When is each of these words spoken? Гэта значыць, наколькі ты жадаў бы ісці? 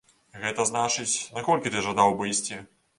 Гэта 0.45 0.65
значыць, 0.71 1.15
наколькі 1.37 1.67
ты 1.77 1.87
жадаў 1.91 2.09
бы 2.19 2.35
ісці? 2.37 2.63